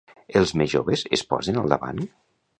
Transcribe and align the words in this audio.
Els 0.39 0.53
més 0.61 0.71
joves 0.73 1.05
es 1.19 1.25
posen 1.35 1.61
al 1.63 1.71
davant? 1.77 2.03